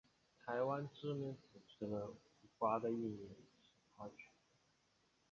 [0.43, 3.29] 台湾知名主持人胡瓜的艺名
[3.61, 4.59] 是他取的。